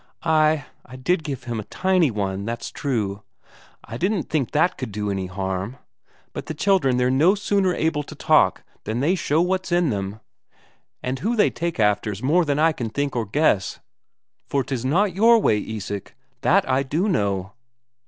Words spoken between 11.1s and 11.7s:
who they